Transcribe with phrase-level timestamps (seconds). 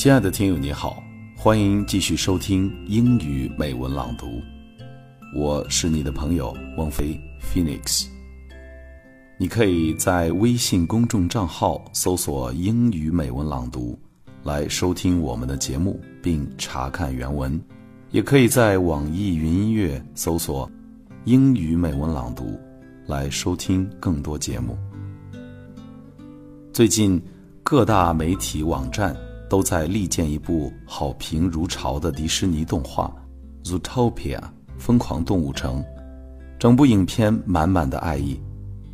[0.00, 1.02] 亲爱的听友你好，
[1.36, 4.40] 欢迎继续收听英语美文朗读，
[5.36, 8.06] 我是你的朋友王菲 Phoenix。
[9.38, 13.98] 你可以在微信公众账号搜索“英语美文朗读”
[14.42, 17.60] 来收听我们的节目，并查看原文；
[18.10, 20.66] 也可以在网易云音乐搜索
[21.26, 22.58] “英语美文朗读”
[23.06, 24.78] 来收听更多节目。
[26.72, 27.22] 最近，
[27.62, 29.14] 各大媒体网站
[29.50, 33.12] 都在力荐一部好评如潮的迪士尼动画
[33.68, 34.38] 《Zootopia》
[34.78, 35.84] 疯狂动物城。
[36.56, 38.40] 整部影片满满的爱意，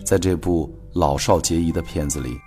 [0.03, 2.39] 在这部老少皆宜的片子里，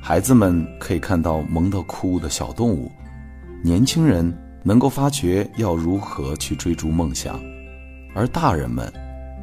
[0.00, 2.88] 孩子们可以看到萌到哭的小动物，
[3.64, 7.40] 年轻人能够发觉要如何去追逐梦想，
[8.14, 8.92] 而大人们，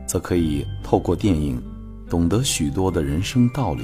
[0.08, 1.62] 则可以透过电影，
[2.10, 3.84] 懂得许多的人生道理，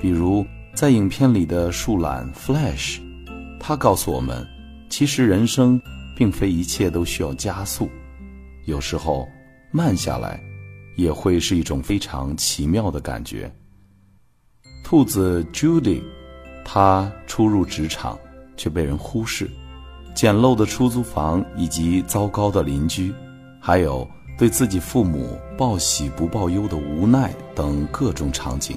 [0.00, 0.46] 比如。
[0.74, 2.98] 在影片里的树懒 Flash，
[3.64, 4.44] 他告诉我们，
[4.90, 5.80] 其实人生
[6.16, 7.88] 并非一切都需要加速，
[8.64, 9.28] 有时候
[9.70, 10.42] 慢下来
[10.96, 13.48] 也会是一种非常奇妙的感觉。
[14.82, 16.02] 兔子 Judy，
[16.64, 18.18] 他初入职场
[18.56, 19.48] 却被人忽视，
[20.12, 23.14] 简陋的出租房以及糟糕的邻居，
[23.60, 28.76] 还有对自己父母报喜不报忧的无奈等各种场景，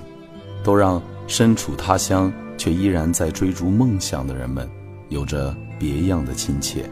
[0.64, 1.02] 都让。
[1.28, 4.70] 身处他乡却依然在追逐梦想的人们，
[5.10, 6.90] 有着别样的亲切。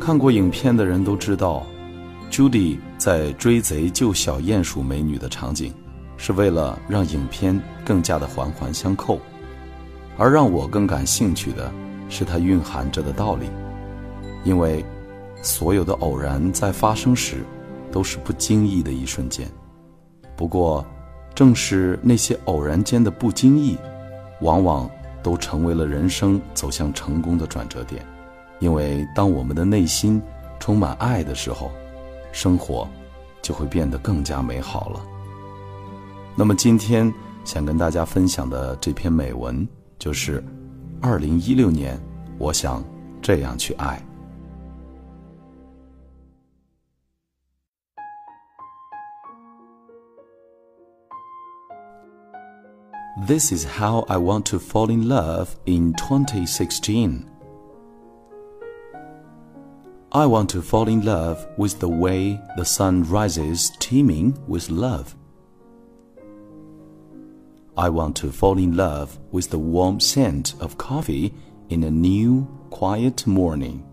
[0.00, 1.66] 看过影片的人都知道
[2.30, 5.72] ，Judy 在追贼救小鼹鼠美女的场景，
[6.16, 9.20] 是为了让影片更加的环环相扣。
[10.16, 11.72] 而让我更感兴趣的
[12.08, 13.46] 是它蕴含着的道理，
[14.44, 14.84] 因为
[15.42, 17.44] 所有的偶然在发生时，
[17.92, 19.46] 都是不经意的一瞬间。
[20.36, 20.84] 不过。
[21.34, 23.78] 正是那些偶然间的不经意，
[24.40, 24.90] 往往
[25.22, 28.04] 都成为了人生走向成功的转折点。
[28.58, 30.20] 因为当我们的内心
[30.58, 31.70] 充满爱的时候，
[32.32, 32.88] 生活
[33.40, 35.00] 就会变得更加美好了。
[36.34, 37.12] 那么今天
[37.44, 39.66] 想跟大家分享的这篇美文，
[39.98, 40.42] 就是
[41.00, 42.00] 二零一六年，
[42.36, 42.82] 我想
[43.22, 44.02] 这样去爱。
[53.22, 57.28] This is how I want to fall in love in 2016.
[60.12, 65.16] I want to fall in love with the way the sun rises teeming with love.
[67.76, 71.34] I want to fall in love with the warm scent of coffee
[71.70, 73.84] in a new, quiet morning.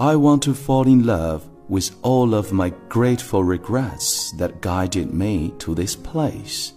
[0.00, 5.54] I want to fall in love with all of my grateful regrets that guided me
[5.58, 6.72] to this place.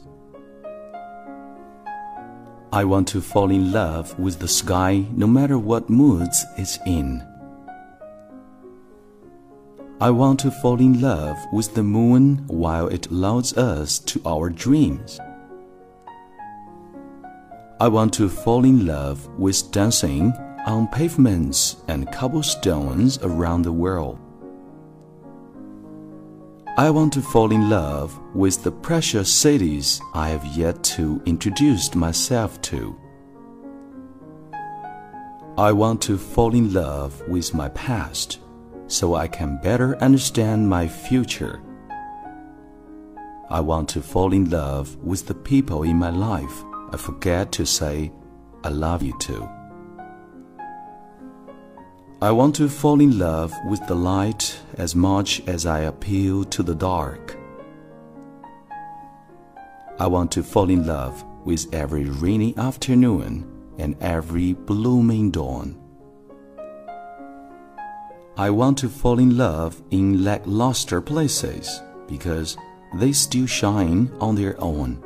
[2.72, 7.26] I want to fall in love with the sky no matter what moods it's in.
[10.02, 14.50] I want to fall in love with the moon while it lulls us to our
[14.50, 15.20] dreams.
[17.80, 20.34] I want to fall in love with dancing
[20.66, 24.20] on pavements and cobblestones around the world.
[26.78, 31.96] I want to fall in love with the precious cities I have yet to introduce
[31.96, 33.00] myself to.
[35.58, 38.40] I want to fall in love with my past
[38.88, 41.62] so I can better understand my future.
[43.50, 47.66] I want to fall in love with the people in my life I forget to
[47.66, 48.12] say
[48.66, 49.65] I love you to.
[52.26, 56.64] I want to fall in love with the light as much as I appeal to
[56.64, 57.38] the dark.
[60.00, 63.46] I want to fall in love with every rainy afternoon
[63.78, 65.80] and every blooming dawn.
[68.38, 72.58] I want to fall in love in lackluster places because
[72.96, 74.98] they still shine on their own.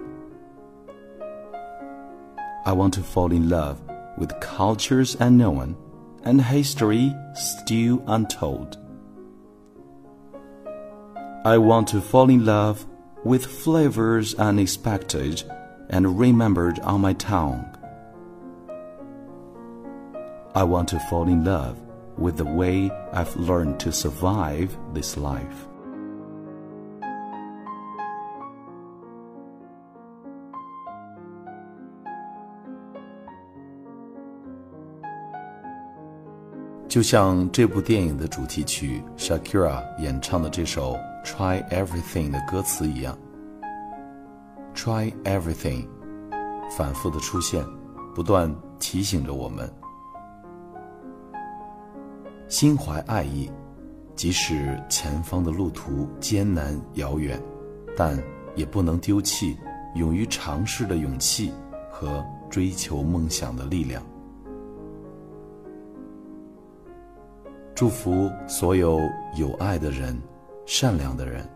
[2.65, 3.81] I want to fall in love
[4.17, 5.75] with cultures unknown
[6.23, 8.77] and history still untold.
[11.45, 12.85] I want to fall in love
[13.23, 15.43] with flavors unexpected
[15.89, 17.65] and remembered on my tongue.
[20.53, 21.79] I want to fall in love
[22.17, 25.68] with the way I've learned to survive this life.
[36.89, 43.15] 就像这部电影的主题曲 Shakira 演唱的这首《Try Everything》的歌词一样
[44.73, 45.85] ，Try Everything
[46.75, 47.63] 反复的出现，
[48.15, 49.71] 不断提醒着我们：
[52.47, 53.51] 心怀爱意，
[54.15, 57.39] 即使前方的路途艰难遥远，
[57.95, 58.17] 但
[58.55, 59.55] 也不能丢弃
[59.93, 61.53] 勇于尝试的勇气
[61.91, 64.03] 和追求梦想的力量。
[67.79, 68.99] 祝福所有
[69.37, 70.21] 有爱的人、
[70.65, 71.47] 善良的人、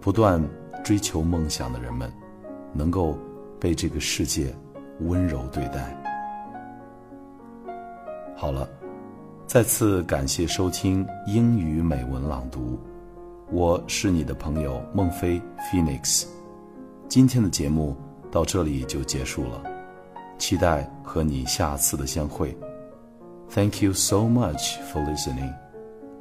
[0.00, 0.44] 不断
[0.82, 2.12] 追求梦想的人们，
[2.72, 3.16] 能够
[3.60, 4.52] 被这个世界
[5.02, 5.96] 温柔对待。
[8.34, 8.68] 好了，
[9.46, 12.76] 再次感谢收听英语美文朗读，
[13.52, 15.40] 我是你的朋友孟非
[15.70, 16.26] Phoenix。
[17.08, 17.96] 今天的节目
[18.28, 19.62] 到这里就结束了，
[20.36, 22.58] 期待和你下次的相会。
[23.50, 25.52] Thank you so much for listening.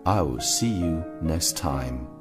[0.03, 2.18] I will see you next time.